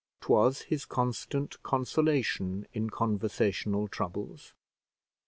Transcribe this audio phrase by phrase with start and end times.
[0.19, 4.55] 'Twas his constant consolation in conversational troubles.